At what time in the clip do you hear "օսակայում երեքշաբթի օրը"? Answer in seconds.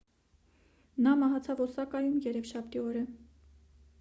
1.67-3.03